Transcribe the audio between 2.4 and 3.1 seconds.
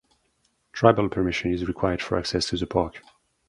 to the park.